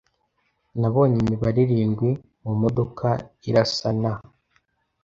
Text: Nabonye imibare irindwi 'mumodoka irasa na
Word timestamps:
Nabonye 0.79 1.17
imibare 1.23 1.57
irindwi 1.65 2.09
'mumodoka 2.43 3.09
irasa 3.49 3.89
na 4.01 4.13